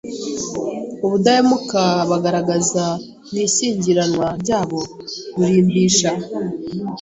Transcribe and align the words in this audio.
Ubudahemuka 1.05 1.83
bagaragaza 2.09 2.83
mu 3.31 3.37
ishyingiranwa 3.45 4.27
ryabo 4.41 4.79
burimbisha 5.35 6.11